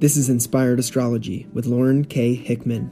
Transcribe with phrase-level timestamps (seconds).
[0.00, 2.34] This is Inspired Astrology with Lauren K.
[2.34, 2.88] Hickman,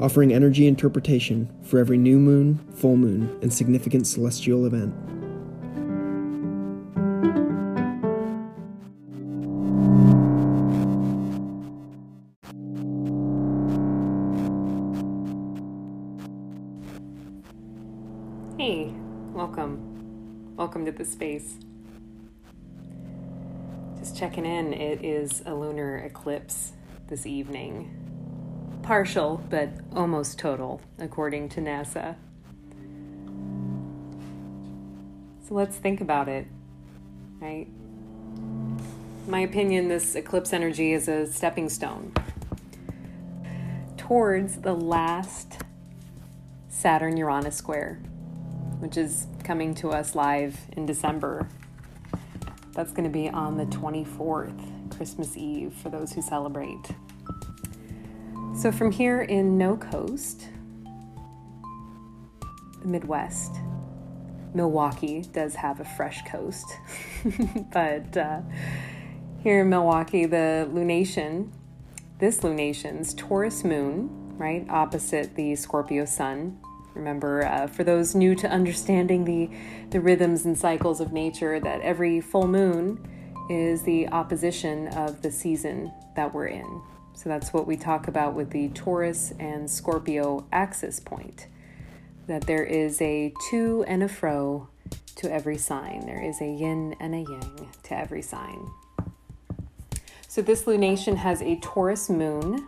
[0.00, 4.92] offering energy interpretation for every new moon, full moon, and significant celestial event.
[21.22, 21.54] Space.
[23.96, 24.72] Just checking in.
[24.72, 26.72] It is a lunar eclipse
[27.06, 28.80] this evening.
[28.82, 32.16] Partial, but almost total, according to NASA.
[35.46, 36.48] So let's think about it,
[37.40, 37.68] right?
[39.28, 42.12] my opinion, this eclipse energy is a stepping stone
[43.96, 45.62] towards the last
[46.68, 48.00] Saturn Uranus square,
[48.82, 51.46] which is coming to us live in December.
[52.72, 56.90] That's going to be on the 24th, Christmas Eve, for those who celebrate.
[58.56, 60.48] So, from here in No Coast,
[62.80, 63.54] the Midwest,
[64.52, 66.66] Milwaukee does have a fresh coast,
[67.72, 68.40] but uh,
[69.44, 71.52] here in Milwaukee, the lunation,
[72.18, 76.58] this lunation's Taurus moon, right, opposite the Scorpio sun.
[76.94, 79.50] Remember, uh, for those new to understanding the,
[79.90, 83.06] the rhythms and cycles of nature, that every full moon
[83.48, 86.82] is the opposition of the season that we're in.
[87.14, 91.46] So that's what we talk about with the Taurus and Scorpio axis point.
[92.26, 94.68] That there is a to and a fro
[95.16, 96.06] to every sign.
[96.06, 98.70] There is a yin and a yang to every sign.
[100.28, 102.66] So this lunation has a Taurus moon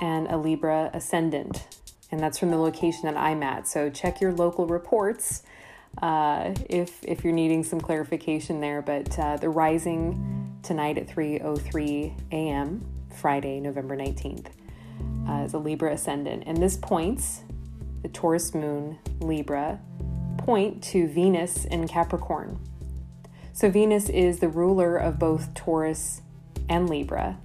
[0.00, 1.66] and a Libra ascendant,
[2.10, 3.66] and that's from the location that I'm at.
[3.66, 5.42] So check your local reports
[6.02, 8.82] uh, if if you're needing some clarification there.
[8.82, 12.86] But uh, the rising tonight at 3:03 a.m.
[13.14, 14.46] Friday, November 19th,
[15.28, 17.42] uh, is a Libra ascendant, and this points
[18.02, 19.80] the Taurus moon Libra
[20.36, 22.60] point to Venus in Capricorn.
[23.52, 26.20] So Venus is the ruler of both Taurus
[26.68, 27.38] and Libra,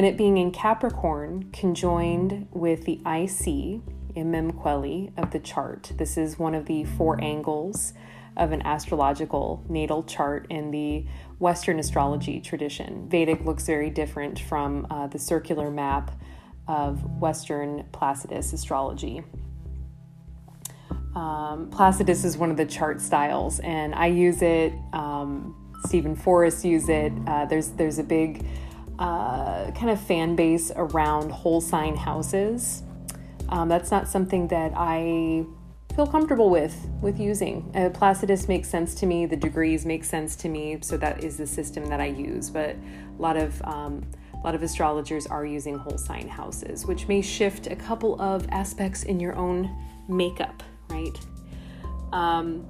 [0.00, 3.82] and it being in Capricorn conjoined with the IC,
[4.16, 5.92] Imum Coeli, of the chart.
[5.98, 7.92] This is one of the four angles
[8.38, 11.04] of an astrological natal chart in the
[11.38, 13.10] Western astrology tradition.
[13.10, 16.18] Vedic looks very different from uh, the circular map
[16.66, 19.22] of Western Placidus astrology.
[21.14, 24.72] Um, Placidus is one of the chart styles, and I use it.
[24.94, 27.12] Um, Steven Forrest use it.
[27.26, 28.46] Uh, there's there's a big
[29.00, 32.82] uh, kind of fan base around whole sign houses.
[33.48, 35.44] Um, that's not something that I
[35.96, 37.68] feel comfortable with with using.
[37.74, 39.26] Uh, Placidus makes sense to me.
[39.26, 42.50] The degrees make sense to me, so that is the system that I use.
[42.50, 47.08] But a lot of um, a lot of astrologers are using whole sign houses, which
[47.08, 49.74] may shift a couple of aspects in your own
[50.08, 51.18] makeup, right?
[52.12, 52.66] Um,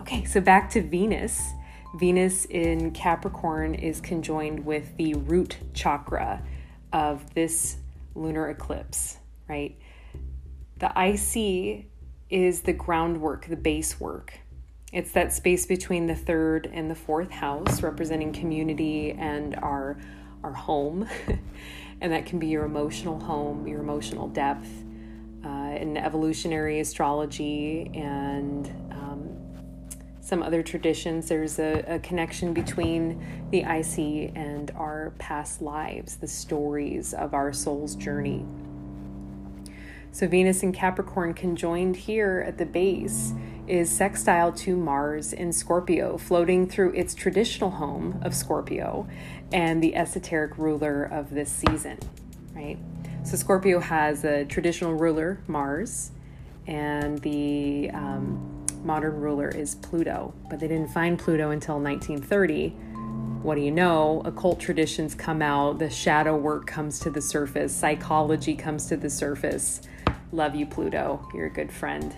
[0.00, 1.40] okay, so back to Venus.
[1.94, 6.42] Venus in Capricorn is conjoined with the root chakra
[6.92, 7.76] of this
[8.16, 9.18] lunar eclipse,
[9.48, 9.78] right?
[10.78, 11.86] The IC
[12.30, 14.40] is the groundwork, the base work.
[14.92, 19.98] It's that space between the third and the fourth house, representing community and our
[20.42, 21.08] our home,
[22.00, 24.68] and that can be your emotional home, your emotional depth.
[25.44, 28.72] Uh, in evolutionary astrology and
[30.24, 36.26] some other traditions, there's a, a, connection between the IC and our past lives, the
[36.26, 38.42] stories of our soul's journey.
[40.12, 43.34] So, Venus and Capricorn conjoined here at the base
[43.68, 49.06] is sextile to Mars in Scorpio, floating through its traditional home of Scorpio
[49.52, 51.98] and the esoteric ruler of this season,
[52.54, 52.78] right?
[53.24, 56.12] So, Scorpio has a traditional ruler, Mars,
[56.66, 58.53] and the um,
[58.84, 62.70] modern ruler is Pluto, but they didn't find Pluto until 1930.
[63.42, 64.22] What do you know?
[64.24, 69.10] Occult traditions come out, the shadow work comes to the surface, psychology comes to the
[69.10, 69.82] surface.
[70.32, 71.26] Love you, Pluto.
[71.34, 72.14] You're a good friend.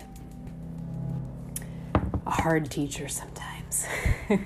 [2.25, 3.85] A hard teacher sometimes.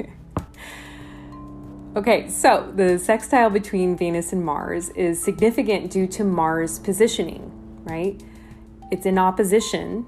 [1.96, 7.52] okay, so the sextile between Venus and Mars is significant due to Mars' positioning,
[7.84, 8.22] right?
[8.92, 10.06] It's in opposition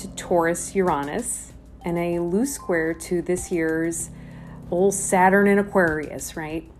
[0.00, 1.52] to Taurus Uranus
[1.84, 4.10] and a loose square to this year's
[4.70, 6.70] old Saturn in Aquarius, right?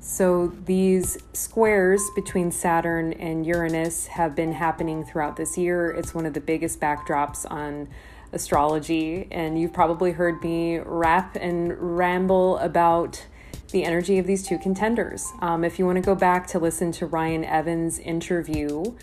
[0.00, 5.90] So, these squares between Saturn and Uranus have been happening throughout this year.
[5.90, 7.88] It's one of the biggest backdrops on
[8.32, 13.26] astrology, and you've probably heard me rap and ramble about
[13.72, 15.26] the energy of these two contenders.
[15.40, 18.94] Um, if you want to go back to listen to Ryan Evans' interview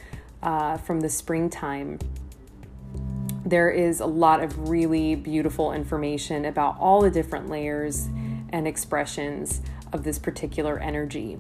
[0.42, 2.00] uh, from the springtime,
[3.46, 8.08] there is a lot of really beautiful information about all the different layers
[8.50, 9.62] and expressions
[9.92, 11.38] of this particular energy.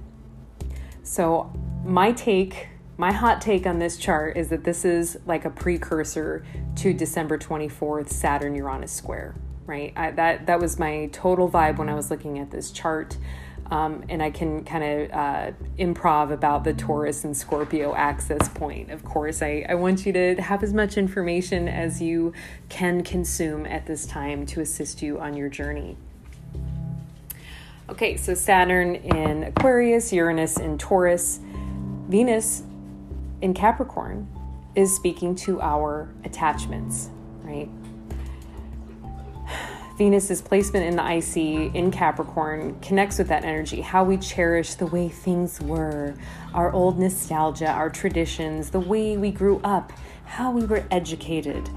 [1.04, 1.52] So,
[1.86, 6.46] my take, my hot take on this chart is that this is like a precursor
[6.78, 9.36] to December 24th Saturn Uranus square,
[9.66, 9.94] right?
[9.96, 13.18] I, that that was my total vibe when I was looking at this chart.
[13.74, 18.92] Um, and I can kind of uh, improv about the Taurus and Scorpio axis point.
[18.92, 22.34] Of course, I, I want you to have as much information as you
[22.70, 25.98] can consume at this time to assist you on your journey.
[27.90, 31.40] Okay, so Saturn in Aquarius, Uranus in Taurus,
[32.08, 32.62] Venus
[33.42, 34.28] in Capricorn
[34.76, 37.10] is speaking to our attachments,
[37.42, 37.70] right?
[39.98, 44.88] Venus's placement in the IC in Capricorn connects with that energy, how we cherish the
[44.88, 46.16] way things were,
[46.54, 49.94] our old nostalgia, our traditions, the way we grew up,
[50.26, 51.70] how we were educated.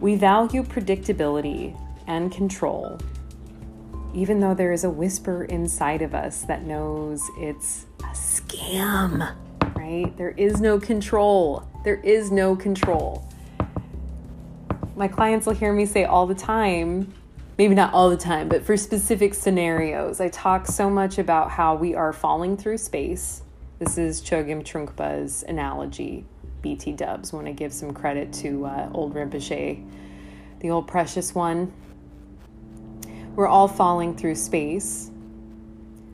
[0.00, 2.98] We value predictability and control
[4.14, 9.34] even though there is a whisper inside of us that knows it's a scam,
[9.74, 10.14] right?
[10.16, 11.66] There is no control.
[11.84, 13.26] There is no control.
[14.96, 17.12] My clients will hear me say all the time,
[17.58, 21.74] maybe not all the time, but for specific scenarios, I talk so much about how
[21.74, 23.42] we are falling through space.
[23.78, 26.24] This is Chogyam Trungpa's analogy.
[26.62, 29.84] BT dubs, want to give some credit to uh, old Rinpoche,
[30.60, 31.72] the old precious one
[33.34, 35.10] we're all falling through space,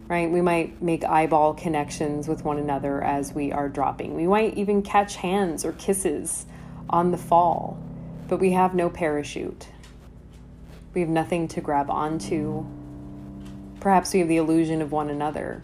[0.07, 0.31] right?
[0.31, 4.15] We might make eyeball connections with one another as we are dropping.
[4.15, 6.47] We might even catch hands or kisses
[6.89, 7.77] on the fall,
[8.29, 9.69] but we have no parachute.
[10.95, 12.65] We have nothing to grab onto.
[13.81, 15.63] Perhaps we have the illusion of one another.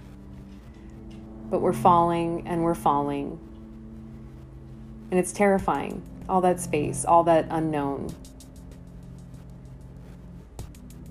[1.50, 3.38] But we're falling and we're falling.
[5.11, 6.03] And it's terrifying.
[6.29, 8.15] All that space, all that unknown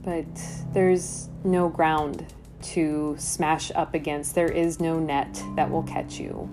[0.04, 0.26] but
[0.74, 2.26] there's no ground
[2.62, 4.36] to smash up against.
[4.36, 6.50] There is no net that will catch you.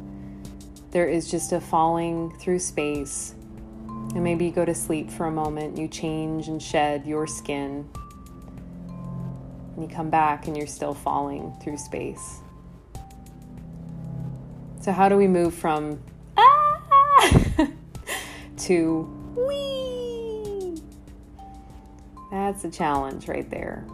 [0.93, 3.35] There is just a falling through space.
[4.15, 7.89] And maybe you go to sleep for a moment, you change and shed your skin.
[9.77, 12.41] And you come back and you're still falling through space.
[14.81, 16.03] So, how do we move from
[16.37, 16.81] ah
[18.57, 20.83] to wee?
[22.33, 23.85] That's a challenge right there.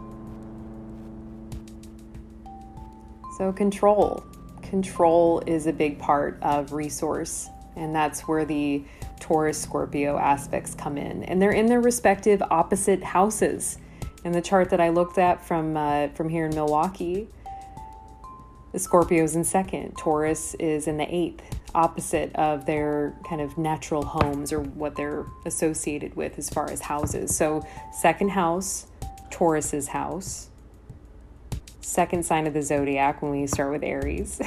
[3.37, 4.23] So, control.
[4.63, 8.83] Control is a big part of resource, and that's where the
[9.27, 11.23] Taurus Scorpio aspects come in.
[11.23, 13.77] And they're in their respective opposite houses.
[14.23, 17.27] In the chart that I looked at from, uh, from here in Milwaukee,
[18.71, 23.57] the Scorpio is in second, Taurus is in the eighth, opposite of their kind of
[23.57, 27.35] natural homes or what they're associated with as far as houses.
[27.35, 28.87] So, second house,
[29.29, 30.47] Taurus's house.
[31.81, 34.39] Second sign of the zodiac when we start with Aries.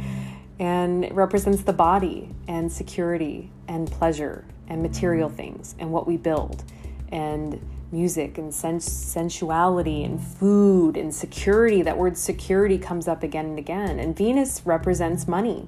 [0.58, 6.62] and represents the body and security and pleasure and material things and what we build
[7.10, 7.58] and
[7.90, 11.80] music and sens- sensuality and food and security.
[11.80, 13.98] That word security comes up again and again.
[13.98, 15.66] And Venus represents money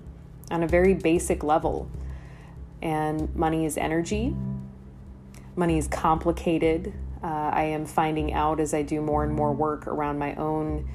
[0.50, 1.88] on a very basic level.
[2.82, 4.36] And money is energy,
[5.56, 6.92] money is complicated.
[7.22, 10.86] Uh, I am finding out as I do more and more work around my own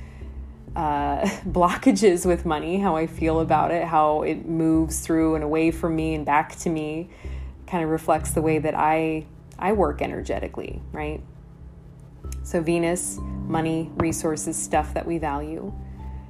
[0.76, 5.72] uh, blockages with money, how I feel about it, how it moves through and away
[5.72, 7.10] from me and back to me,
[7.68, 9.26] kind of reflects the way that I
[9.58, 11.22] I work energetically, right?
[12.44, 15.74] So Venus, money, resources, stuff that we value.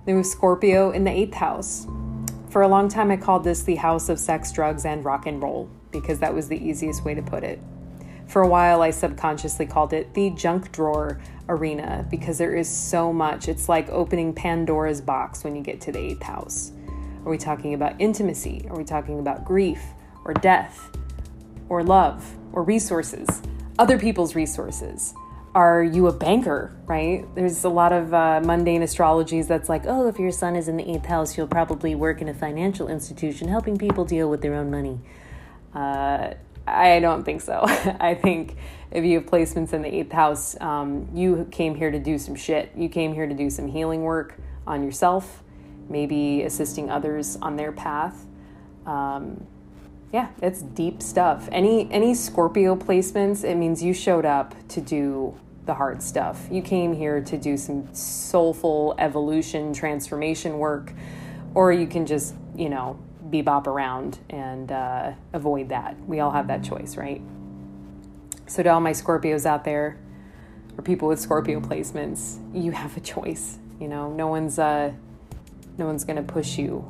[0.05, 1.85] Then we have Scorpio in the eighth house.
[2.49, 5.41] For a long time, I called this the house of sex, drugs, and rock and
[5.41, 7.59] roll because that was the easiest way to put it.
[8.29, 13.11] For a while, I subconsciously called it the junk drawer arena because there is so
[13.11, 13.47] much.
[13.47, 16.71] It's like opening Pandora's box when you get to the eighth house.
[17.25, 18.67] Are we talking about intimacy?
[18.69, 19.81] Are we talking about grief
[20.25, 20.95] or death
[21.69, 23.27] or love or resources?
[23.79, 25.15] Other people's resources
[25.55, 27.25] are you a banker, right?
[27.33, 30.77] There's a lot of uh, mundane astrologies that's like, oh, if your sun is in
[30.77, 34.53] the eighth house, you'll probably work in a financial institution helping people deal with their
[34.53, 34.99] own money.
[35.73, 36.33] Uh,
[36.75, 37.61] I don't think so.
[37.99, 38.55] I think
[38.91, 42.35] if you have placements in the eighth house, um, you came here to do some
[42.35, 42.71] shit.
[42.75, 45.43] You came here to do some healing work on yourself
[45.89, 48.25] maybe assisting others on their path.
[48.85, 49.45] Um,
[50.13, 51.49] yeah, it's deep stuff.
[51.51, 56.47] Any any Scorpio placements, it means you showed up to do the hard stuff.
[56.49, 60.93] You came here to do some soulful evolution, transformation work,
[61.53, 65.95] or you can just, you know, bebop around and uh, avoid that.
[66.07, 67.21] We all have that choice, right?
[68.47, 69.97] So, to all my Scorpios out there,
[70.77, 73.59] or people with Scorpio placements, you have a choice.
[73.79, 74.91] You know, no one's uh,
[75.77, 76.89] no one's gonna push you,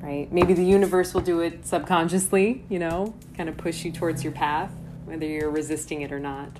[0.00, 0.30] right?
[0.32, 2.64] Maybe the universe will do it subconsciously.
[2.68, 4.70] You know, kind of push you towards your path,
[5.04, 6.50] whether you're resisting it or not.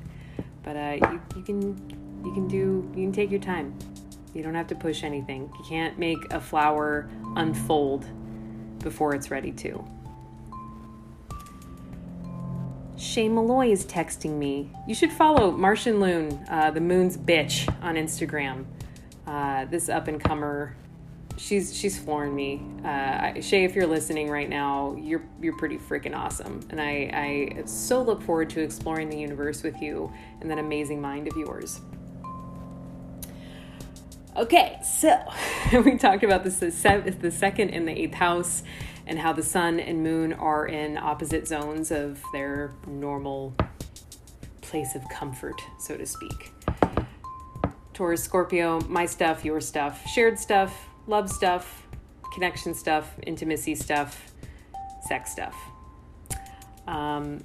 [0.63, 3.77] But uh, you, you can you can do you can take your time.
[4.35, 5.51] You don't have to push anything.
[5.59, 8.07] You can't make a flower unfold
[8.81, 9.85] before it's ready to.
[12.97, 14.71] Shay Malloy is texting me.
[14.87, 18.65] You should follow Martian Loon, uh, the moon's bitch, on Instagram.
[19.27, 20.75] Uh, this up and comer,
[21.37, 22.61] she's she's flooring me.
[22.85, 27.63] Uh, Shay, if you're listening right now, you're you're pretty freaking awesome, and I I
[27.67, 31.81] so look forward to exploring the universe with you and that amazing mind of yours.
[34.39, 35.21] Okay, so
[35.85, 38.63] we talked about this the second in the eighth house
[39.05, 43.53] and how the sun and moon are in opposite zones of their normal
[44.61, 46.53] place of comfort, so to speak.
[47.95, 51.89] Taurus, Scorpio, my stuff, your stuff, shared stuff, love stuff,
[52.33, 54.31] connection stuff, intimacy stuff,
[55.09, 55.57] sex stuff.
[56.87, 57.43] Um,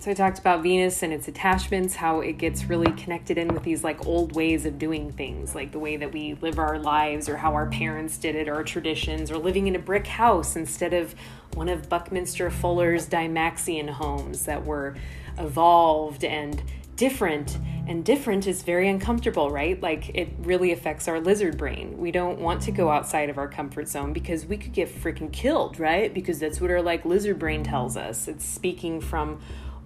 [0.00, 3.64] so I talked about Venus and its attachments, how it gets really connected in with
[3.64, 7.28] these like old ways of doing things, like the way that we live our lives
[7.28, 10.94] or how our parents did it or traditions or living in a brick house instead
[10.94, 11.14] of
[11.52, 14.96] one of Buckminster Fuller's Dymaxion homes that were
[15.36, 16.62] evolved and
[16.96, 17.58] different.
[17.86, 19.78] And different is very uncomfortable right?
[19.82, 21.98] Like it really affects our lizard brain.
[21.98, 25.30] We don't want to go outside of our comfort zone because we could get freaking
[25.30, 26.12] killed right?
[26.14, 28.28] Because that's what our like lizard brain tells us.
[28.28, 29.40] It's speaking from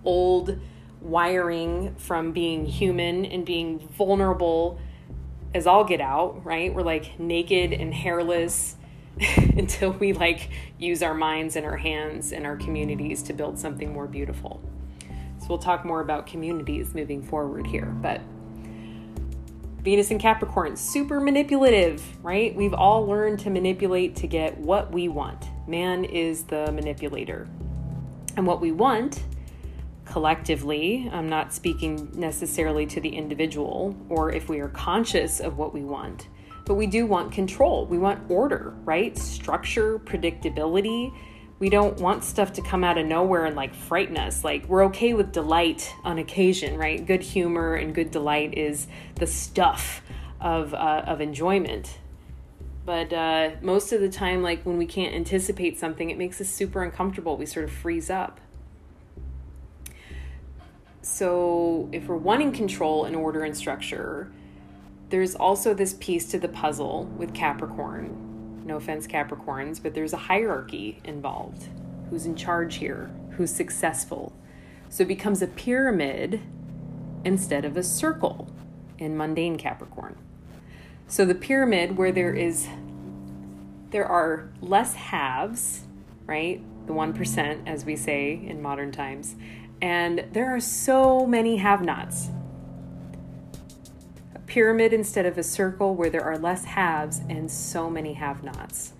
[0.04, 0.58] old
[1.00, 4.78] wiring from being human and being vulnerable
[5.54, 6.74] as all get out, right?
[6.74, 8.76] We're like naked and hairless
[9.36, 13.92] until we like use our minds and our hands and our communities to build something
[13.92, 14.60] more beautiful.
[15.40, 18.20] So we'll talk more about communities moving forward here, but
[19.82, 22.54] Venus and Capricorn, super manipulative, right?
[22.54, 25.50] We've all learned to manipulate to get what we want.
[25.68, 27.46] Man is the manipulator.
[28.36, 29.22] And what we want
[30.04, 35.72] collectively, I'm not speaking necessarily to the individual or if we are conscious of what
[35.72, 36.28] we want,
[36.64, 37.86] but we do want control.
[37.86, 39.16] We want order, right?
[39.16, 41.12] Structure, predictability.
[41.58, 44.44] We don't want stuff to come out of nowhere and like frighten us.
[44.44, 47.04] Like, we're okay with delight on occasion, right?
[47.04, 50.02] Good humor and good delight is the stuff
[50.40, 51.98] of, uh, of enjoyment.
[52.84, 56.48] But uh, most of the time, like when we can't anticipate something, it makes us
[56.48, 57.36] super uncomfortable.
[57.36, 58.40] We sort of freeze up.
[61.04, 64.32] So, if we're wanting control and order and structure,
[65.10, 68.62] there's also this piece to the puzzle with Capricorn.
[68.64, 71.68] No offense, Capricorns, but there's a hierarchy involved.
[72.08, 73.10] Who's in charge here?
[73.32, 74.32] Who's successful?
[74.88, 76.40] So it becomes a pyramid
[77.22, 78.48] instead of a circle
[78.98, 80.16] in mundane Capricorn.
[81.06, 82.66] So the pyramid where there is
[83.90, 85.82] there are less halves,
[86.24, 86.62] right?
[86.86, 89.36] The 1% as we say in modern times,
[89.84, 92.30] and there are so many have nots.
[94.34, 98.42] A pyramid instead of a circle where there are less haves and so many have
[98.42, 98.94] nots.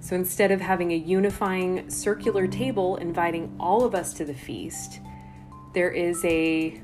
[0.00, 4.98] So instead of having a unifying circular table inviting all of us to the feast,
[5.74, 6.82] there is a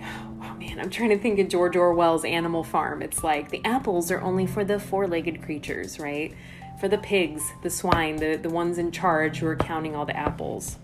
[0.00, 3.02] oh man, I'm trying to think of George Orwell's Animal Farm.
[3.02, 6.32] It's like the apples are only for the four-legged creatures, right?
[6.80, 10.16] For the pigs, the swine, the, the ones in charge who are counting all the
[10.16, 10.76] apples.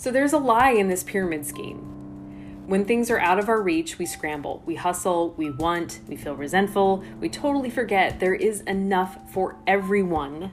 [0.00, 2.64] So there's a lie in this pyramid scheme.
[2.66, 6.34] When things are out of our reach, we scramble, we hustle, we want, we feel
[6.34, 10.52] resentful, we totally forget there is enough for everyone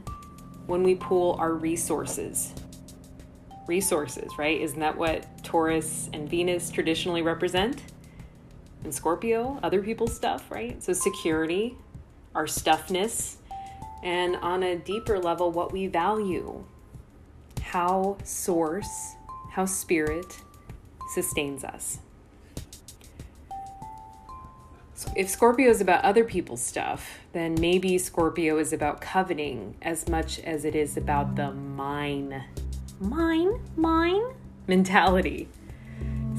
[0.65, 2.51] when we pool our resources.
[3.67, 4.59] Resources, right?
[4.59, 7.83] Isn't that what Taurus and Venus traditionally represent?
[8.83, 10.83] And Scorpio, other people's stuff, right?
[10.83, 11.77] So security,
[12.35, 13.37] our stuffness,
[14.03, 16.65] and on a deeper level, what we value.
[17.61, 19.15] How source
[19.57, 20.37] how spirit
[21.09, 21.97] sustains us.
[25.15, 30.39] If Scorpio is about other people's stuff, then maybe Scorpio is about coveting as much
[30.41, 32.43] as it is about the mine,
[32.99, 34.21] mine, mine
[34.67, 35.47] mentality.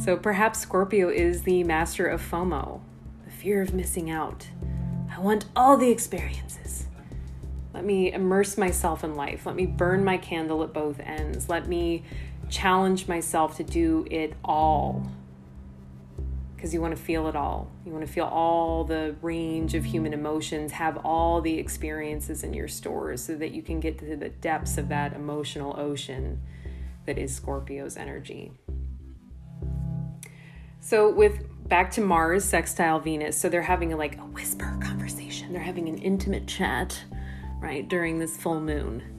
[0.00, 2.80] So perhaps Scorpio is the master of FOMO,
[3.24, 4.46] the fear of missing out,
[5.10, 6.86] I want all the experiences.
[7.74, 9.46] Let me immerse myself in life.
[9.46, 11.48] Let me burn my candle at both ends.
[11.48, 12.02] Let me
[12.48, 15.10] challenge myself to do it all.
[16.56, 17.70] Because you want to feel it all.
[17.86, 22.52] You want to feel all the range of human emotions, have all the experiences in
[22.52, 26.40] your stores so that you can get to the depths of that emotional ocean
[27.06, 28.52] that is Scorpio's energy.
[30.80, 35.52] So, with back to Mars, sextile Venus, so they're having a, like a whisper conversation.
[35.52, 37.00] They're having an intimate chat,
[37.60, 39.17] right, during this full moon.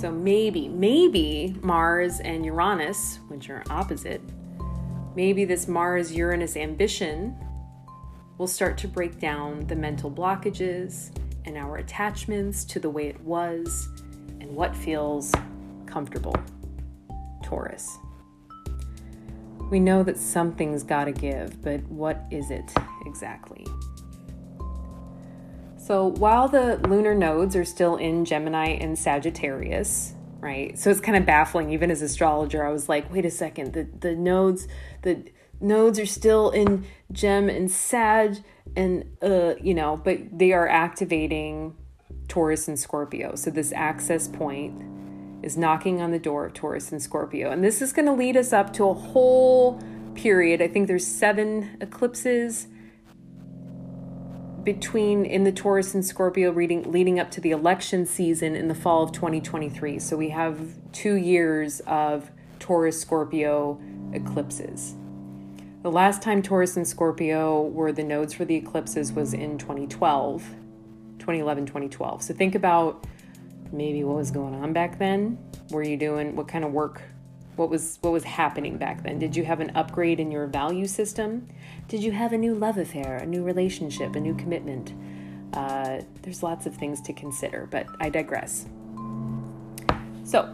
[0.00, 4.20] So maybe, maybe Mars and Uranus, which are opposite,
[5.14, 7.34] maybe this Mars Uranus ambition
[8.36, 13.18] will start to break down the mental blockages and our attachments to the way it
[13.22, 13.88] was
[14.42, 15.32] and what feels
[15.86, 16.36] comfortable.
[17.42, 17.96] Taurus.
[19.70, 22.70] We know that something's got to give, but what is it
[23.06, 23.66] exactly?
[25.86, 30.76] So while the lunar nodes are still in Gemini and Sagittarius, right?
[30.76, 32.66] So it's kind of baffling even as astrologer.
[32.66, 34.66] I was like, wait a second, the the nodes
[35.02, 35.22] the
[35.60, 38.38] nodes are still in Gem and Sag
[38.74, 41.76] and uh, you know, but they are activating
[42.26, 43.36] Taurus and Scorpio.
[43.36, 44.82] So this axis point
[45.44, 47.52] is knocking on the door of Taurus and Scorpio.
[47.52, 49.80] And this is going to lead us up to a whole
[50.16, 50.60] period.
[50.60, 52.66] I think there's 7 eclipses
[54.66, 58.74] between in the Taurus and Scorpio reading leading up to the election season in the
[58.74, 60.00] fall of 2023.
[60.00, 63.80] So we have 2 years of Taurus Scorpio
[64.12, 64.96] eclipses.
[65.82, 70.42] The last time Taurus and Scorpio were the nodes for the eclipses was in 2012,
[71.20, 72.22] 2011, 2012.
[72.24, 73.06] So think about
[73.72, 75.38] maybe what was going on back then.
[75.70, 77.02] Were you doing what kind of work
[77.56, 79.18] what was what was happening back then?
[79.18, 81.48] Did you have an upgrade in your value system?
[81.88, 84.92] Did you have a new love affair a new relationship a new commitment?
[85.54, 88.66] Uh, there's lots of things to consider but i digress.
[90.24, 90.52] So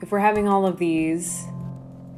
[0.00, 1.46] if we're having all of these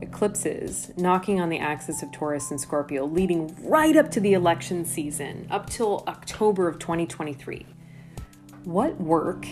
[0.03, 4.85] eclipses knocking on the axis of taurus and scorpio leading right up to the election
[4.85, 7.66] season up till october of 2023
[8.64, 9.47] what work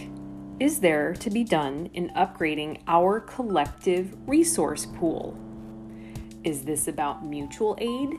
[0.60, 5.38] is there to be done in upgrading our collective resource pool?
[6.42, 8.18] Is this about mutual aid?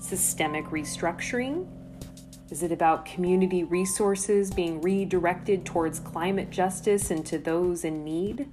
[0.00, 1.66] Systemic restructuring?
[2.50, 8.48] Is it about community resources being redirected towards climate justice and to those in need?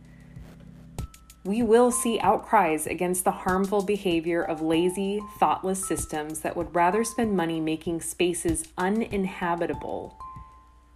[1.46, 7.06] We will see outcries against the harmful behavior of lazy, thoughtless systems that would rather
[7.06, 10.18] spend money making spaces uninhabitable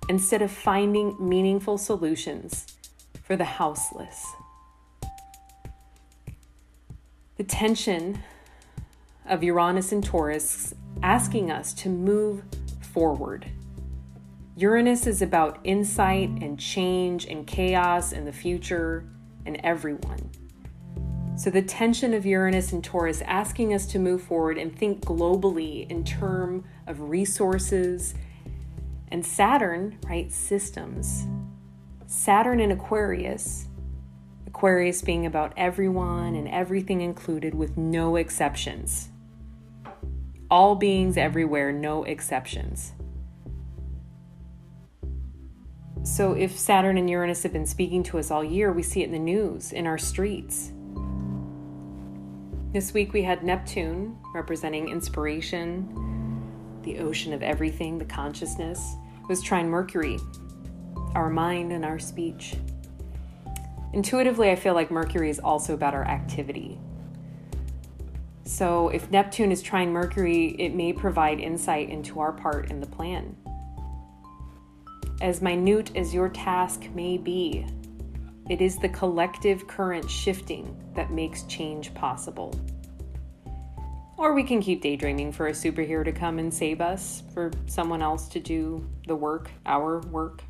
[0.09, 2.65] instead of finding meaningful solutions
[3.23, 4.25] for the houseless.
[7.37, 8.19] The tension
[9.25, 12.43] of Uranus and Taurus asking us to move
[12.81, 13.47] forward.
[14.55, 19.03] Uranus is about insight and change and chaos and the future
[19.45, 20.29] and everyone.
[21.37, 25.89] So, the tension of Uranus and Taurus asking us to move forward and think globally
[25.91, 28.13] in terms of resources
[29.09, 31.25] and Saturn, right, systems.
[32.07, 33.67] Saturn in Aquarius,
[34.47, 39.09] Aquarius being about everyone and everything included with no exceptions.
[40.49, 42.93] All beings everywhere, no exceptions.
[46.03, 49.05] So, if Saturn and Uranus have been speaking to us all year, we see it
[49.05, 50.71] in the news, in our streets.
[52.71, 56.14] This week we had Neptune representing inspiration,
[56.85, 58.95] the ocean of everything, the consciousness,
[59.27, 60.17] was trine Mercury,
[61.15, 62.55] our mind and our speech.
[63.93, 66.79] Intuitively, I feel like Mercury is also about our activity.
[68.43, 72.85] So, if Neptune is trine Mercury, it may provide insight into our part in the
[72.85, 73.35] plan.
[75.21, 77.65] As minute as your task may be,
[78.49, 82.53] it is the collective current shifting that makes change possible.
[84.17, 88.01] Or we can keep daydreaming for a superhero to come and save us, for someone
[88.01, 90.41] else to do the work, our work.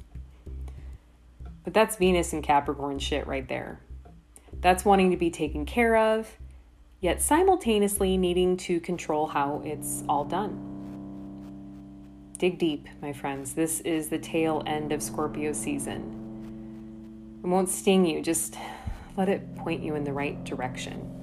[1.64, 3.80] But that's Venus and Capricorn shit right there.
[4.62, 6.38] That's wanting to be taken care of,
[7.02, 10.74] yet simultaneously needing to control how it's all done.
[12.38, 13.54] Dig deep, my friends.
[13.54, 17.40] This is the tail end of Scorpio season.
[17.44, 18.58] It won't sting you, just
[19.18, 21.15] let it point you in the right direction.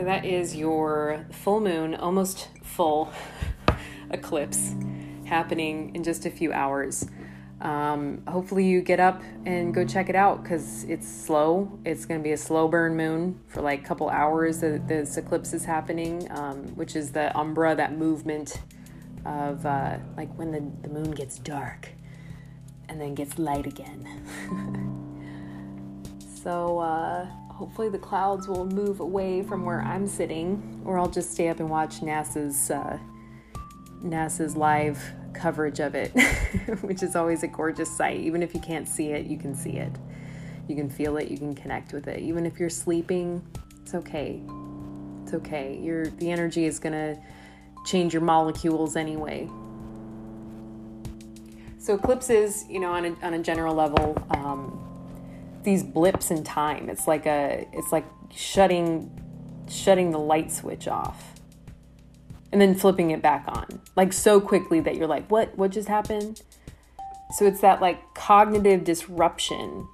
[0.00, 3.12] So that is your full moon, almost full
[4.10, 4.74] eclipse
[5.26, 7.06] happening in just a few hours.
[7.60, 11.78] Um, hopefully, you get up and go check it out because it's slow.
[11.84, 15.18] It's going to be a slow burn moon for like a couple hours that this
[15.18, 18.58] eclipse is happening, um, which is the umbra, that movement
[19.26, 21.90] of uh, like when the, the moon gets dark
[22.88, 24.08] and then gets light again.
[26.42, 27.26] so, uh,
[27.60, 31.60] hopefully, the clouds will move away from where I'm sitting, or I'll just stay up
[31.60, 32.70] and watch NASA's.
[32.70, 32.98] Uh,
[34.02, 34.98] NASA's live
[35.34, 36.08] coverage of it,
[36.80, 38.18] which is always a gorgeous sight.
[38.18, 39.92] Even if you can't see it, you can see it.
[40.68, 42.20] You can feel it, you can connect with it.
[42.20, 43.46] Even if you're sleeping,
[43.82, 44.40] it's okay.
[45.22, 45.78] It's okay.
[45.82, 47.20] Your the energy is going to
[47.84, 49.50] change your molecules anyway.
[51.76, 54.89] So eclipses, you know, on a, on a general level, um,
[55.64, 56.88] these blips in time.
[56.88, 59.10] It's like a it's like shutting
[59.68, 61.34] shutting the light switch off
[62.50, 65.88] and then flipping it back on like so quickly that you're like what what just
[65.88, 66.42] happened?
[67.32, 69.86] So it's that like cognitive disruption.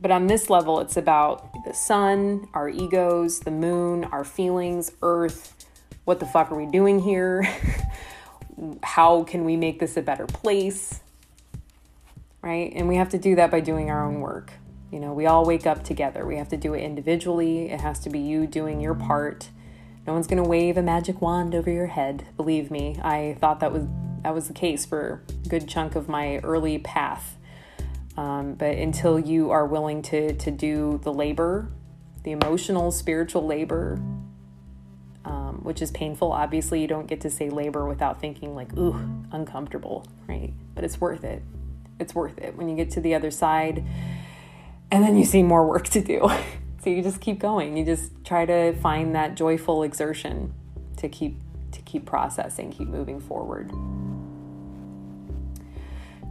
[0.00, 5.66] But on this level it's about the sun our egos the moon our feelings earth.
[6.04, 7.48] What the fuck are we doing here?
[8.82, 11.00] How can we make this a better place?
[12.42, 12.72] Right?
[12.76, 14.52] And we have to do that by doing our own work
[14.90, 17.98] you know we all wake up together we have to do it individually it has
[18.00, 19.48] to be you doing your part
[20.06, 22.26] no one's going to wave a magic wand over your head.
[22.36, 23.86] Believe me, I thought that was
[24.22, 27.36] that was the case for a good chunk of my early path.
[28.16, 31.68] Um, but until you are willing to to do the labor,
[32.22, 33.98] the emotional, spiritual labor,
[35.24, 36.32] um, which is painful.
[36.32, 38.94] Obviously, you don't get to say labor without thinking like, ooh,
[39.32, 40.52] uncomfortable, right?
[40.74, 41.42] But it's worth it.
[41.98, 43.82] It's worth it when you get to the other side,
[44.94, 46.30] and then you see more work to do.
[46.82, 47.78] So you just keep going.
[47.78, 50.52] You just try to find that joyful exertion
[50.98, 51.40] to keep
[51.72, 53.72] to keep processing, keep moving forward.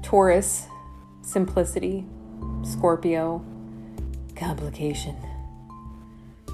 [0.04, 0.68] Taurus,
[1.24, 2.06] simplicity,
[2.62, 3.44] Scorpio,
[4.36, 5.16] complication.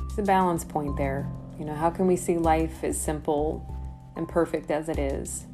[0.05, 1.29] It's a balance point there.
[1.59, 3.61] You know, how can we see life as simple
[4.15, 5.45] and perfect as it is?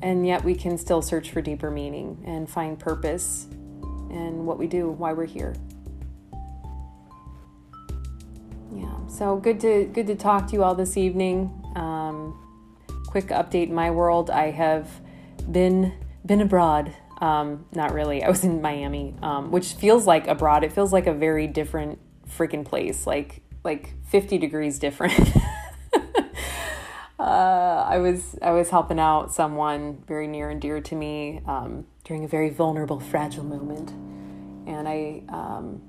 [0.00, 3.48] And yet we can still search for deeper meaning and find purpose
[4.14, 5.54] in what we do, why we're here.
[8.72, 11.50] Yeah, so good to good to talk to you all this evening.
[11.76, 12.40] Um,
[13.06, 14.88] quick update in my world: I have
[15.50, 15.92] been
[16.24, 16.94] been abroad.
[17.20, 18.22] Um, not really.
[18.24, 20.64] I was in Miami, um, which feels like abroad.
[20.64, 21.98] It feels like a very different
[22.28, 23.06] freaking place.
[23.06, 25.32] Like like fifty degrees different.
[27.24, 31.86] uh, I was I was helping out someone very near and dear to me um,
[32.04, 33.90] during a very vulnerable, fragile moment,
[34.66, 35.80] and I um,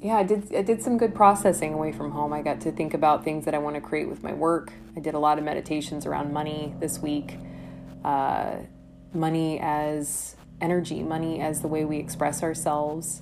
[0.00, 2.32] yeah, I did I did some good processing away from home.
[2.32, 4.72] I got to think about things that I want to create with my work.
[4.96, 7.36] I did a lot of meditations around money this week.
[8.02, 8.56] Uh,
[9.12, 13.20] money as energy, money as the way we express ourselves.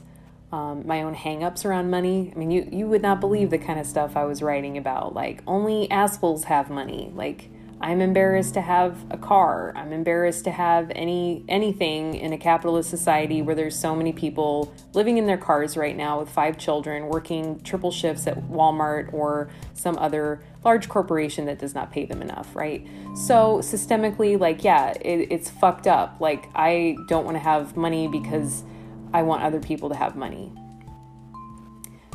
[0.53, 2.33] Um, my own hangups around money.
[2.35, 5.15] I mean, you you would not believe the kind of stuff I was writing about.
[5.15, 7.13] Like only assholes have money.
[7.15, 7.51] Like
[7.83, 9.73] I'm embarrassed to have a car.
[9.75, 14.75] I'm embarrassed to have any anything in a capitalist society where there's so many people
[14.93, 19.51] living in their cars right now with five children, working triple shifts at Walmart or
[19.73, 22.87] some other large corporation that does not pay them enough, right?
[23.15, 26.21] So systemically, like, yeah, it, it's fucked up.
[26.21, 28.63] Like, I don't want to have money because
[29.13, 30.53] I want other people to have money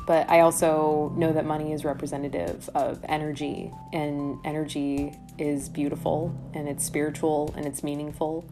[0.05, 6.69] but I also know that money is representative of energy, and energy is beautiful and
[6.69, 8.45] it's spiritual and it's meaningful.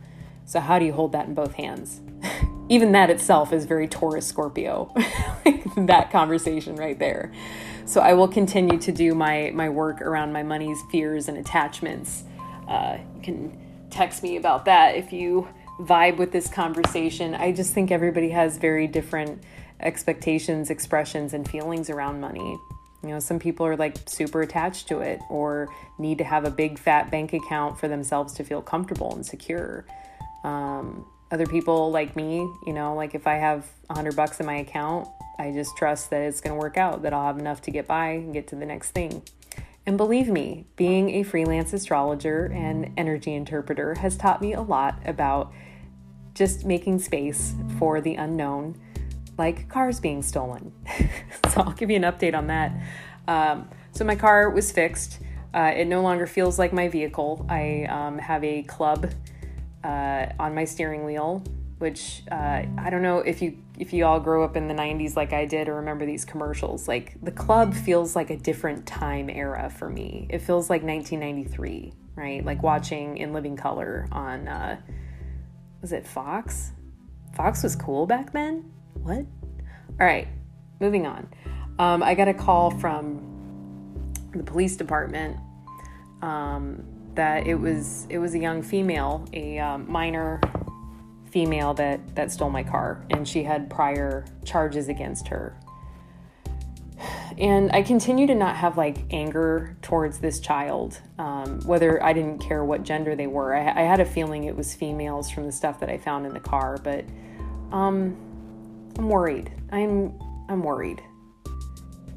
[0.45, 2.01] So, how do you hold that in both hands?
[2.69, 4.91] Even that itself is very Taurus Scorpio,
[5.45, 7.31] like that conversation right there.
[7.85, 12.23] So, I will continue to do my, my work around my money's fears and attachments.
[12.67, 13.59] Uh, you can
[13.91, 15.47] text me about that if you
[15.83, 17.35] vibe with this conversation.
[17.35, 19.43] I just think everybody has very different
[19.79, 22.57] expectations, expressions, and feelings around money.
[23.03, 25.67] You know, some people are like super attached to it or
[25.97, 29.85] need to have a big fat bank account for themselves to feel comfortable and secure.
[30.45, 34.45] Um, other people like me, you know, like if I have a hundred bucks in
[34.45, 37.61] my account, I just trust that it's going to work out, that I'll have enough
[37.63, 39.23] to get by and get to the next thing.
[39.85, 45.01] And believe me, being a freelance astrologer and energy interpreter has taught me a lot
[45.05, 45.51] about
[46.33, 48.79] just making space for the unknown
[49.37, 50.71] like cars being stolen.
[51.49, 52.71] so I'll give you an update on that.
[53.27, 55.19] Um, so my car was fixed.
[55.53, 57.45] Uh, it no longer feels like my vehicle.
[57.49, 59.11] I um, have a club
[59.83, 61.43] uh, on my steering wheel,
[61.77, 65.15] which uh, I don't know if you if you all grew up in the 90s
[65.15, 66.87] like I did or remember these commercials.
[66.87, 70.27] Like the club feels like a different time era for me.
[70.29, 72.45] It feels like 1993, right?
[72.45, 74.79] Like watching In Living Color on uh,
[75.83, 76.71] was it Fox?
[77.35, 78.71] Fox was cool back then?
[78.93, 79.25] What?
[79.99, 80.27] All right,
[80.79, 81.27] moving on.
[81.77, 85.37] Um, I got a call from the police department
[86.21, 90.39] um, that it was it was a young female, a um, minor
[91.29, 95.59] female that that stole my car, and she had prior charges against her.
[97.37, 102.39] And I continue to not have like anger towards this child, um, whether I didn't
[102.39, 103.55] care what gender they were.
[103.55, 106.33] I, I, had a feeling it was females from the stuff that I found in
[106.33, 107.05] the car, but
[107.71, 108.15] um,
[108.97, 109.51] I'm worried.
[109.71, 111.01] I'm I'm worried.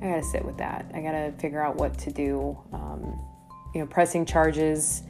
[0.03, 0.91] I gotta sit with that.
[0.95, 2.59] I gotta figure out what to do.
[2.73, 3.19] Um,
[3.75, 5.03] you know, pressing charges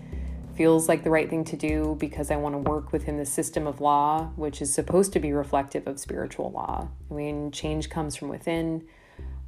[0.56, 3.66] feels like the right thing to do because I want to work within the system
[3.66, 6.88] of law, which is supposed to be reflective of spiritual law.
[7.10, 8.86] I mean, change comes from within.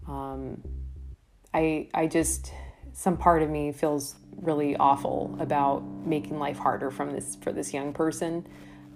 [0.09, 0.63] Um,
[1.53, 2.53] I I just
[2.93, 7.73] some part of me feels really awful about making life harder from this for this
[7.73, 8.47] young person.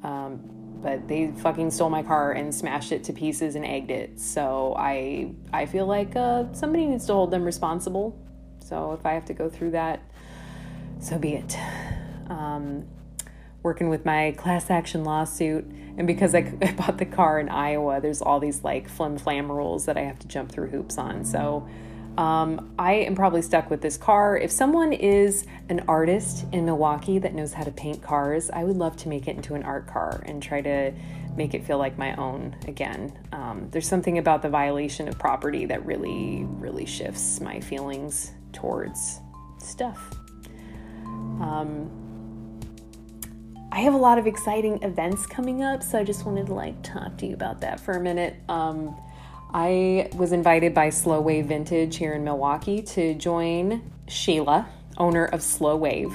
[0.02, 0.40] Um,
[0.82, 4.18] but they fucking stole my car and smashed it to pieces and egged it.
[4.18, 8.18] So I I feel like uh, somebody needs to hold them responsible.
[8.58, 10.02] So if I have to go through that,
[11.00, 11.56] so be it.
[12.28, 12.86] Um,
[13.62, 15.64] working with my class action lawsuit,
[15.96, 19.50] and because I, I bought the car in Iowa, there's all these like flim flam
[19.50, 21.24] rules that I have to jump through hoops on.
[21.24, 21.68] So
[22.18, 24.36] um, I am probably stuck with this car.
[24.36, 28.76] If someone is an artist in Milwaukee that knows how to paint cars, I would
[28.76, 30.92] love to make it into an art car and try to
[31.36, 33.18] make it feel like my own again.
[33.32, 39.20] Um, there's something about the violation of property that really, really shifts my feelings towards
[39.58, 40.14] stuff.
[41.06, 42.01] Um,
[43.72, 46.82] I have a lot of exciting events coming up, so I just wanted to like
[46.82, 48.36] talk to you about that for a minute.
[48.46, 48.94] Um,
[49.54, 55.42] I was invited by Slow Wave Vintage here in Milwaukee to join Sheila, owner of
[55.42, 56.14] Slow Wave.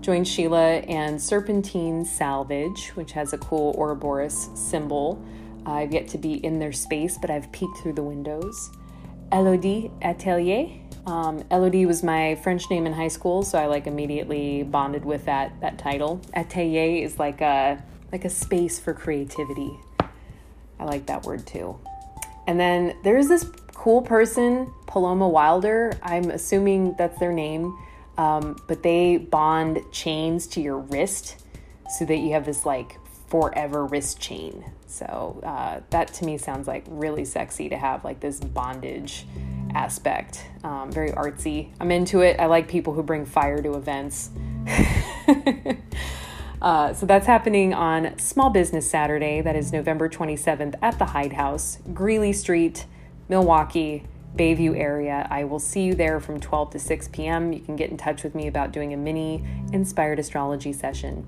[0.00, 5.20] Join Sheila and Serpentine Salvage, which has a cool Ouroboros symbol.
[5.66, 8.70] I've yet to be in their space, but I've peeked through the windows.
[9.32, 10.81] Elodie Atelier.
[11.06, 15.24] Um, Elodie was my French name in high school, so I like immediately bonded with
[15.24, 16.20] that that title.
[16.34, 19.72] Atelier is like a like a space for creativity.
[20.78, 21.78] I like that word too.
[22.46, 25.92] And then there's this cool person, Paloma Wilder.
[26.02, 27.76] I'm assuming that's their name.
[28.18, 31.42] Um, but they bond chains to your wrist
[31.90, 34.64] so that you have this like forever wrist chain.
[34.92, 39.26] So uh, that to me sounds like really sexy to have like this bondage
[39.74, 40.44] aspect.
[40.62, 41.70] Um, very artsy.
[41.80, 42.38] I'm into it.
[42.38, 44.30] I like people who bring fire to events.
[46.62, 49.40] Uh, so that's happening on Small Business Saturday.
[49.40, 52.86] That is November 27th at the Hyde House, Greeley Street,
[53.28, 54.04] Milwaukee,
[54.36, 55.26] Bayview area.
[55.28, 57.52] I will see you there from 12 to 6 p.m.
[57.52, 61.26] You can get in touch with me about doing a mini inspired astrology session.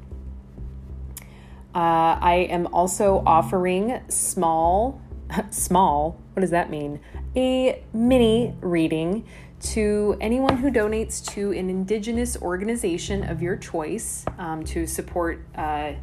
[1.74, 5.00] Uh, I am also offering small,
[5.50, 7.00] small, what does that mean?
[7.34, 9.24] A mini reading
[9.60, 15.94] to anyone who donates to an Indigenous organization of your choice um, to support uh,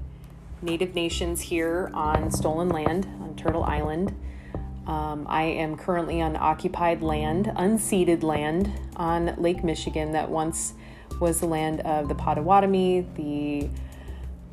[0.63, 4.15] Native nations here on stolen land on Turtle Island.
[4.86, 10.73] Um, I am currently on occupied land, unceded land on Lake Michigan that once
[11.19, 13.69] was the land of the Potawatomi, the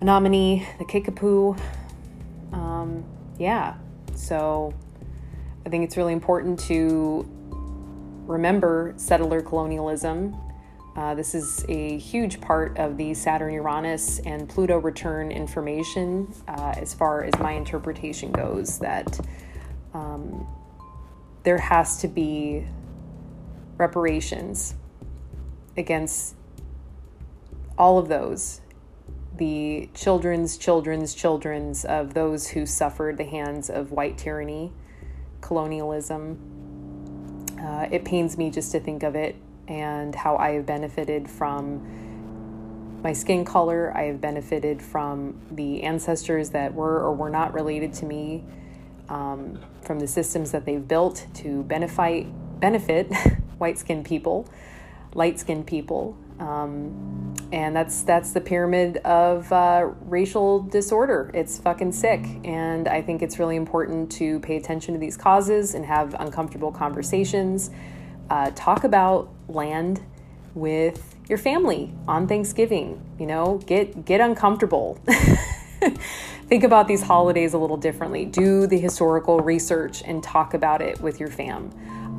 [0.01, 1.57] Menominee, the Kickapoo.
[2.53, 3.05] Um,
[3.39, 3.75] yeah,
[4.15, 4.73] so
[5.67, 7.29] I think it's really important to
[8.27, 10.37] remember settler colonialism.
[10.95, 16.75] Uh, this is a huge part of the Saturn Uranus and Pluto return information uh,
[16.77, 19.19] as far as my interpretation goes, that
[19.95, 20.47] um,
[21.43, 22.65] there has to be
[23.79, 24.75] reparations
[25.77, 26.35] against
[27.77, 28.61] all of those
[29.39, 34.73] the children's children's children's of those who suffered the hands of white tyranny,
[35.41, 41.29] colonialism, uh, it pains me just to think of it and how I have benefited
[41.29, 43.93] from my skin color.
[43.97, 48.45] I have benefited from the ancestors that were or were not related to me,
[49.09, 52.27] um, from the systems that they've built to benefit
[52.61, 53.13] benefit
[53.59, 54.49] white skinned people,
[55.15, 56.17] light skinned people.
[56.41, 61.31] Um, and that's that's the pyramid of uh, racial disorder.
[61.35, 65.75] It's fucking sick, and I think it's really important to pay attention to these causes
[65.75, 67.71] and have uncomfortable conversations.
[68.29, 70.03] Uh, talk about land
[70.55, 73.03] with your family on Thanksgiving.
[73.19, 75.01] You know, get get uncomfortable.
[76.49, 78.25] Think about these holidays a little differently.
[78.25, 81.71] Do the historical research and talk about it with your fam.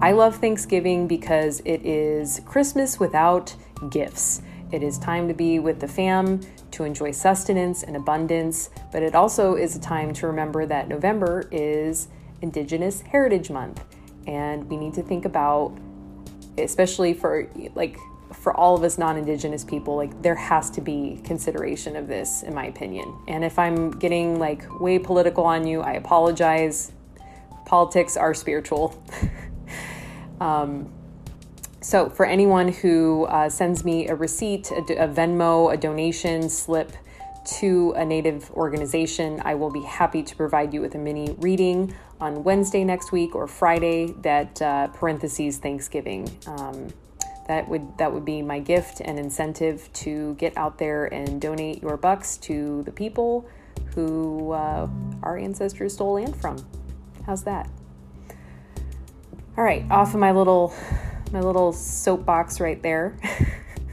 [0.02, 3.54] I love Thanksgiving because it is Christmas without
[3.90, 4.42] gifts.
[4.72, 6.40] It is time to be with the fam,
[6.72, 11.50] to enjoy sustenance and abundance, but it also is a time to remember that November
[11.52, 12.08] is
[12.42, 13.84] Indigenous Heritage Month.
[14.26, 15.78] And we need to think about,
[16.58, 17.98] especially for like
[18.32, 22.54] for all of us non-indigenous people like there has to be consideration of this in
[22.54, 23.12] my opinion.
[23.28, 26.92] And if i'm getting like way political on you i apologize.
[27.66, 29.04] Politics are spiritual
[30.40, 30.92] um,
[31.82, 36.92] so for anyone who uh, sends me a receipt a, a venmo a donation slip
[37.46, 41.94] to a native organization i will be happy to provide you with a mini reading
[42.20, 46.90] on wednesday next week or friday that uh, parentheses thanksgiving um,
[47.48, 51.82] that would that would be my gift and incentive to get out there and donate
[51.82, 53.50] your bucks to the people
[53.96, 54.88] who uh,
[55.24, 56.58] our ancestors stole land from.
[57.26, 57.68] How's that?
[59.60, 60.74] All right, off of my little
[61.34, 63.20] my little soapbox right there.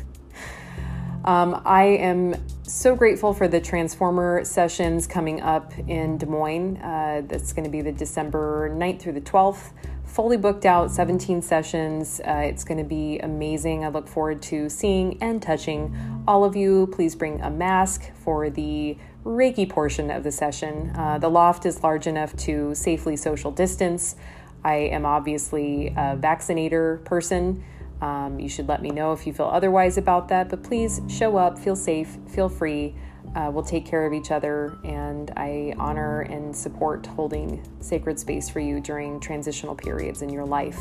[1.25, 6.77] um, I am so grateful for the Transformer sessions coming up in Des Moines.
[6.77, 9.73] Uh, that's going to be the December 9th through the 12th
[10.17, 12.23] fully booked out 17 sessions.
[12.27, 13.85] Uh, it's going to be amazing.
[13.85, 15.95] I look forward to seeing and touching
[16.27, 16.87] all of you.
[16.87, 20.91] Please bring a mask for the Reiki portion of the session.
[20.97, 24.17] Uh, the loft is large enough to safely social distance.
[24.65, 27.65] I am obviously a vaccinator person.
[28.01, 31.37] Um, you should let me know if you feel otherwise about that, but please show
[31.37, 32.95] up, feel safe, feel free
[33.37, 38.49] uh, we'll take care of each other, and I honor and support holding sacred space
[38.49, 40.81] for you during transitional periods in your life,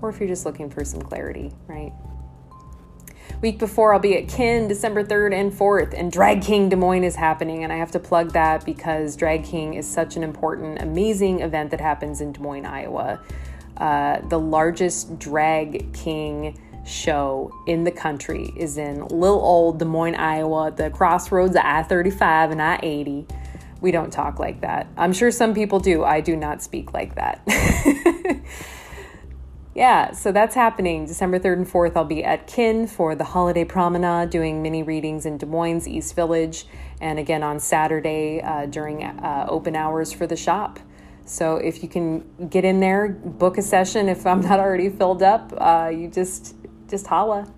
[0.00, 1.92] or if you're just looking for some clarity, right?
[3.42, 7.02] Week before, I'll be at Kin December 3rd and 4th, and Drag King Des Moines
[7.02, 7.64] is happening.
[7.64, 11.72] And I have to plug that because Drag King is such an important, amazing event
[11.72, 13.20] that happens in Des Moines, Iowa.
[13.76, 20.14] Uh, the largest drag king show in the country is in little old Des Moines,
[20.14, 23.26] Iowa, the crossroads of I 35 and I 80.
[23.80, 24.86] We don't talk like that.
[24.96, 26.04] I'm sure some people do.
[26.04, 27.42] I do not speak like that.
[29.74, 31.96] yeah, so that's happening December 3rd and 4th.
[31.96, 36.14] I'll be at Kin for the holiday promenade doing mini readings in Des Moines, East
[36.14, 36.66] Village,
[37.00, 40.78] and again on Saturday uh, during uh, open hours for the shop.
[41.24, 44.08] So if you can get in there, book a session.
[44.08, 46.54] If I'm not already filled up, uh, you just
[46.88, 47.50] just holla.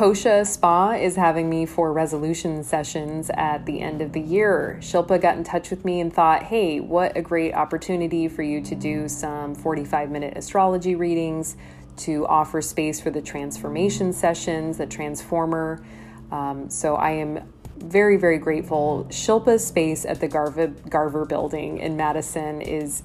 [0.00, 4.78] Kosha Spa is having me for resolution sessions at the end of the year.
[4.80, 8.62] Shilpa got in touch with me and thought, hey, what a great opportunity for you
[8.62, 11.54] to do some 45 minute astrology readings,
[11.98, 15.84] to offer space for the transformation sessions, the transformer.
[16.32, 19.06] Um, so I am very, very grateful.
[19.10, 23.02] Shilpa's space at the Garver, Garver building in Madison is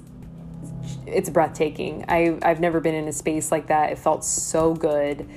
[1.06, 2.06] it's breathtaking.
[2.08, 3.92] I, I've never been in a space like that.
[3.92, 5.28] It felt so good.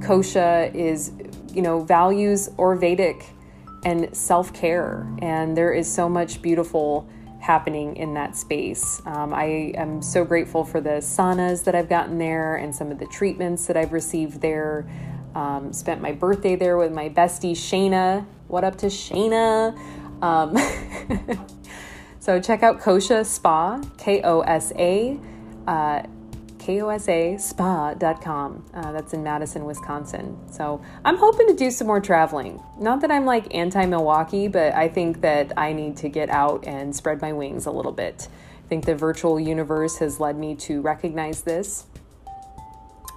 [0.00, 1.12] Kosha is,
[1.52, 3.24] you know, values Ayurvedic
[3.84, 7.08] and self care, and there is so much beautiful
[7.40, 9.00] happening in that space.
[9.06, 12.98] Um, I am so grateful for the saunas that I've gotten there and some of
[12.98, 14.88] the treatments that I've received there.
[15.34, 18.26] Um, spent my birthday there with my bestie Shayna.
[18.48, 19.78] What up to Shayna?
[20.20, 20.56] Um,
[22.28, 25.18] So check out Kosha Spa, K O S A,
[25.66, 26.02] uh,
[26.68, 28.62] K-O-S-A spa.com.
[28.74, 30.36] Uh, that's in Madison, Wisconsin.
[30.52, 32.62] So I'm hoping to do some more traveling.
[32.78, 36.66] Not that I'm like anti Milwaukee, but I think that I need to get out
[36.66, 38.28] and spread my wings a little bit.
[38.62, 41.86] I think the virtual universe has led me to recognize this.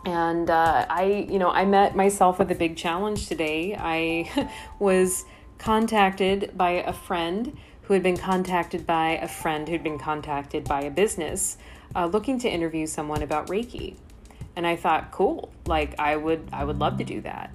[0.05, 3.75] And uh, I, you know, I met myself with a big challenge today.
[3.77, 5.25] I was
[5.57, 10.83] contacted by a friend who had been contacted by a friend who'd been contacted by
[10.83, 11.57] a business
[11.95, 13.95] uh, looking to interview someone about Reiki.
[14.55, 17.51] And I thought, cool, like I would, I would love to do that.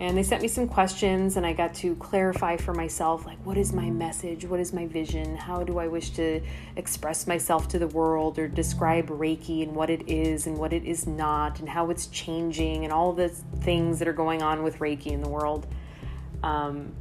[0.00, 3.56] And they sent me some questions, and I got to clarify for myself, like, what
[3.56, 4.44] is my message?
[4.44, 5.36] What is my vision?
[5.36, 6.40] How do I wish to
[6.74, 10.84] express myself to the world or describe Reiki and what it is and what it
[10.84, 14.80] is not, and how it's changing, and all the things that are going on with
[14.80, 15.64] Reiki in the world.
[16.42, 16.92] Um,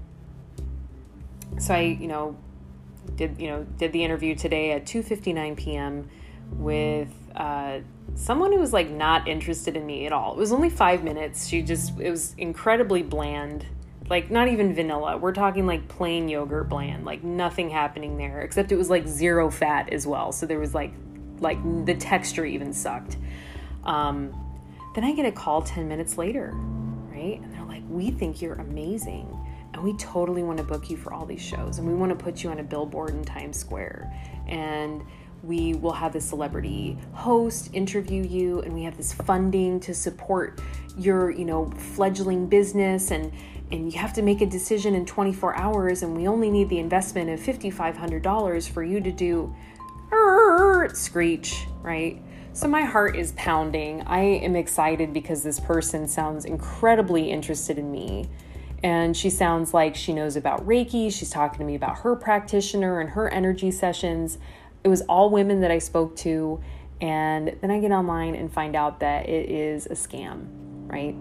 [1.58, 2.38] so I, you know,
[3.16, 6.10] did you know did the interview today at 2:59 p.m.
[6.58, 7.80] with uh,
[8.16, 10.34] someone who was like not interested in me at all.
[10.34, 11.48] It was only five minutes.
[11.48, 13.66] She just it was incredibly bland,
[14.10, 15.18] like not even vanilla.
[15.18, 19.50] We're talking like plain yogurt bland, like nothing happening there except it was like zero
[19.50, 20.32] fat as well.
[20.32, 20.94] So there was like
[21.40, 23.18] like the texture even sucked.
[23.84, 24.34] Um,
[24.96, 27.40] then I get a call 10 minutes later, right?
[27.42, 29.40] And they're like, "We think you're amazing."
[29.74, 32.16] and we totally want to book you for all these shows and we want to
[32.16, 34.14] put you on a billboard in Times Square
[34.48, 35.04] and
[35.44, 40.60] we will have the celebrity host interview you and we have this funding to support
[40.98, 43.32] your you know fledgling business and
[43.72, 46.80] and you have to make a decision in 24 hours and we only need the
[46.80, 49.54] investment of $5500 for you to do
[50.94, 52.22] screech right?
[52.54, 54.02] So my heart is pounding.
[54.04, 58.30] I am excited because this person sounds incredibly interested in me.
[58.84, 63.00] And she sounds like she knows about reiki she's talking to me about her practitioner
[63.00, 64.38] and her energy sessions
[64.84, 66.62] it was all women that i spoke to
[67.02, 70.48] and then i get online and find out that it is a scam
[70.94, 71.16] right?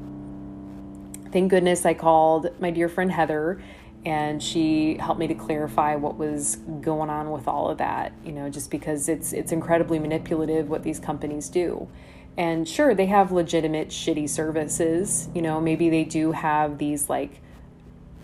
[1.33, 3.63] Thank goodness I called my dear friend Heather
[4.05, 8.33] and she helped me to clarify what was going on with all of that you
[8.33, 11.89] know just because it's it's incredibly manipulative what these companies do.
[12.37, 17.41] And sure they have legitimate shitty services you know maybe they do have these like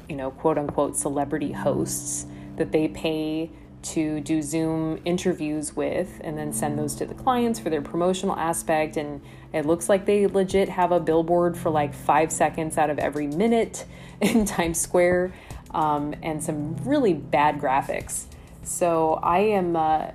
[0.09, 2.26] you know quote unquote celebrity hosts
[2.57, 3.51] that they pay
[3.81, 8.37] to do Zoom interviews with and then send those to the clients for their promotional
[8.37, 8.97] aspect.
[8.97, 9.20] And
[9.53, 13.26] it looks like they legit have a billboard for like five seconds out of every
[13.26, 13.85] minute
[14.20, 15.33] in Times Square
[15.72, 18.24] um, and some really bad graphics.
[18.62, 19.76] So I am.
[19.76, 20.11] Uh,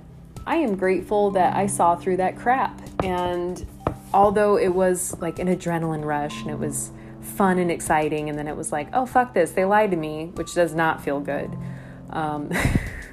[0.46, 2.80] I am grateful that I saw through that crap.
[3.02, 3.66] And
[4.12, 6.90] although it was like an adrenaline rush and it was
[7.20, 10.30] fun and exciting, and then it was like, oh, fuck this, they lied to me,
[10.34, 11.56] which does not feel good.
[12.10, 12.50] Um,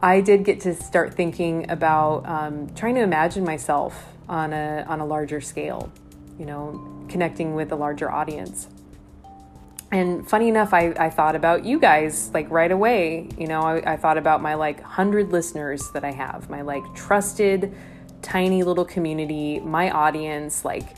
[0.00, 5.00] I did get to start thinking about um, trying to imagine myself on a on
[5.00, 5.90] a larger scale,
[6.38, 8.68] you know, connecting with a larger audience.
[9.90, 13.28] And funny enough, I, I thought about you guys like right away.
[13.38, 16.84] You know, I, I thought about my like hundred listeners that I have, my like
[16.94, 17.74] trusted,
[18.22, 20.97] tiny little community, my audience, like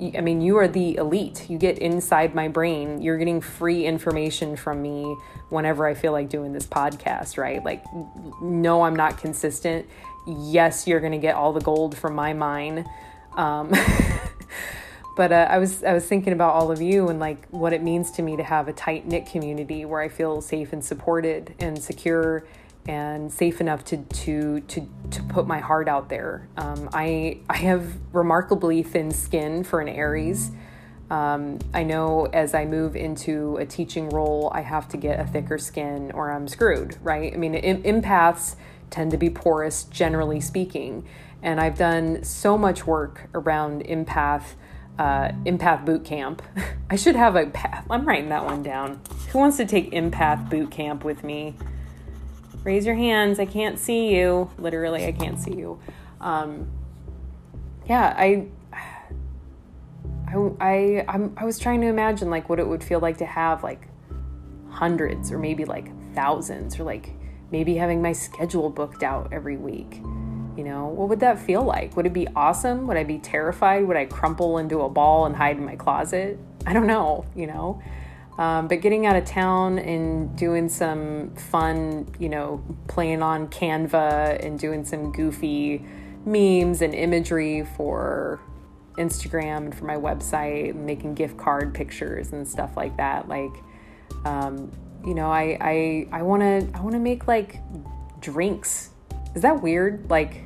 [0.00, 1.48] I mean, you are the elite.
[1.50, 3.02] You get inside my brain.
[3.02, 5.16] You're getting free information from me
[5.48, 7.64] whenever I feel like doing this podcast, right?
[7.64, 7.84] Like,
[8.40, 9.86] no, I'm not consistent.
[10.26, 12.88] Yes, you're going to get all the gold from my mine.
[13.36, 13.72] Um,
[15.16, 17.82] but uh, I was I was thinking about all of you and like what it
[17.82, 21.54] means to me to have a tight knit community where I feel safe and supported
[21.58, 22.46] and secure
[22.88, 26.48] and safe enough to to to to put my heart out there.
[26.56, 30.50] Um, I I have remarkably thin skin for an Aries.
[31.10, 35.24] Um, I know as I move into a teaching role, I have to get a
[35.24, 37.32] thicker skin or I'm screwed, right?
[37.32, 38.56] I mean, empaths
[38.90, 41.06] tend to be porous, generally speaking,
[41.42, 44.54] and I've done so much work around empath.
[44.98, 46.42] Uh, empath boot camp.
[46.90, 47.86] I should have a path.
[47.88, 49.00] I'm writing that one down.
[49.30, 51.54] Who wants to take empath boot camp with me?
[52.68, 53.40] Raise your hands.
[53.40, 54.50] I can't see you.
[54.58, 55.80] Literally, I can't see you.
[56.20, 56.68] Um,
[57.86, 58.46] yeah, I,
[60.26, 63.26] I, I, I'm, I was trying to imagine like what it would feel like to
[63.26, 63.88] have like
[64.68, 67.14] hundreds or maybe like thousands or like
[67.50, 70.02] maybe having my schedule booked out every week.
[70.54, 71.96] You know, what would that feel like?
[71.96, 72.86] Would it be awesome?
[72.86, 73.86] Would I be terrified?
[73.88, 76.38] Would I crumple into a ball and hide in my closet?
[76.66, 77.80] I don't know, you know.
[78.38, 84.44] Um, but getting out of town and doing some fun, you know, playing on Canva
[84.44, 85.84] and doing some goofy
[86.24, 88.40] memes and imagery for
[88.96, 93.28] Instagram and for my website, making gift card pictures and stuff like that.
[93.28, 93.52] Like,
[94.24, 94.70] um,
[95.04, 97.60] you know, I I I want to I want to make like
[98.20, 98.90] drinks.
[99.34, 100.08] Is that weird?
[100.10, 100.42] Like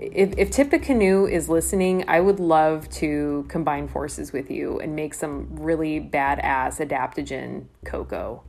[0.00, 5.12] if, if Tippecanoe is listening, I would love to combine forces with you and make
[5.12, 8.42] some really badass adaptogen cocoa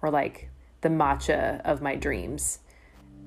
[0.00, 0.48] or like
[0.80, 2.60] the matcha of my dreams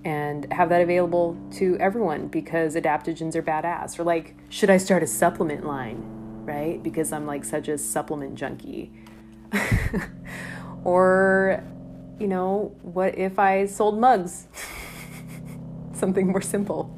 [0.03, 3.99] and have that available to everyone because adaptogens are badass.
[3.99, 6.01] Or like, should I start a supplement line,
[6.45, 6.81] right?
[6.81, 8.91] Because I'm like such a supplement junkie.
[10.83, 11.63] or,
[12.19, 14.47] you know, what if I sold mugs?
[15.93, 16.94] Something more simple.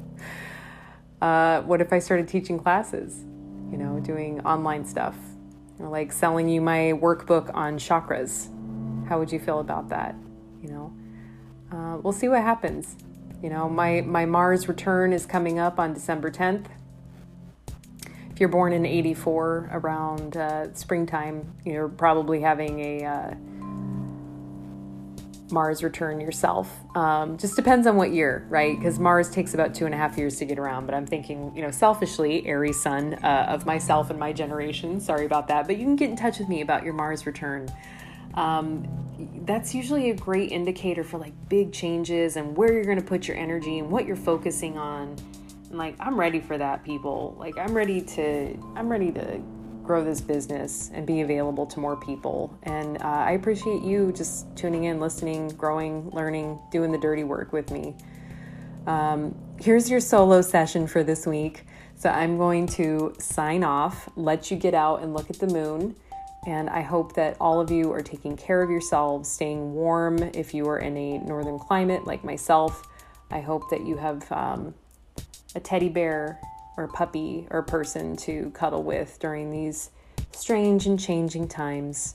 [1.20, 3.24] Uh, what if I started teaching classes?
[3.70, 5.16] You know, doing online stuff,
[5.78, 8.48] like selling you my workbook on chakras.
[9.08, 10.14] How would you feel about that?
[10.62, 10.92] You know,
[11.72, 12.96] uh, we'll see what happens.
[13.42, 16.66] You know, my my Mars return is coming up on December 10th.
[18.30, 23.34] If you're born in '84, around uh, springtime, you're probably having a uh,
[25.50, 26.70] Mars return yourself.
[26.94, 28.76] Um, just depends on what year, right?
[28.76, 30.86] Because Mars takes about two and a half years to get around.
[30.86, 35.00] But I'm thinking, you know, selfishly, Aries sun uh, of myself and my generation.
[35.00, 35.66] Sorry about that.
[35.66, 37.68] But you can get in touch with me about your Mars return.
[38.34, 38.86] Um,
[39.44, 43.26] that's usually a great indicator for like big changes and where you're going to put
[43.26, 45.16] your energy and what you're focusing on.
[45.70, 47.36] And like, I'm ready for that, people.
[47.38, 49.42] Like, I'm ready to, I'm ready to
[49.88, 52.56] grow this business and be available to more people.
[52.64, 57.54] And uh, I appreciate you just tuning in, listening, growing, learning, doing the dirty work
[57.54, 57.96] with me.
[58.86, 61.64] Um, here's your solo session for this week.
[61.96, 65.96] So I'm going to sign off, let you get out and look at the moon.
[66.46, 70.52] And I hope that all of you are taking care of yourselves, staying warm if
[70.52, 72.86] you are in a northern climate like myself.
[73.30, 74.74] I hope that you have um,
[75.54, 76.38] a teddy bear
[76.78, 79.90] or puppy or person to cuddle with during these
[80.30, 82.14] strange and changing times.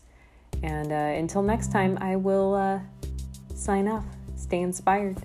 [0.64, 2.80] And uh, until next time, I will uh,
[3.53, 4.05] sign off.
[4.38, 5.22] Stay inspired.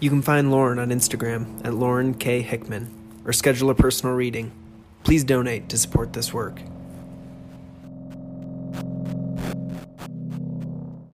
[0.00, 2.42] You can find Lauren on Instagram at Lauren K.
[2.42, 2.90] Hickman
[3.24, 4.52] or schedule a personal reading.
[5.04, 6.60] Please donate to support this work.